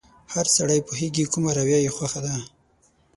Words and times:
هر 0.33 0.45
سړی 0.55 0.79
پوهېږي 0.87 1.23
کومه 1.31 1.51
رويه 1.57 1.79
يې 1.85 1.91
خوښه 1.95 2.19
ده. 2.25 2.35